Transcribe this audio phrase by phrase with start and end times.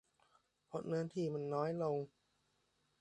[0.65, 1.97] เพราะเนื้อที่มันน้อยลง